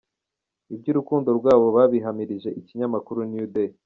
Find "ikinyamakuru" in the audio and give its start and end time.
2.59-3.19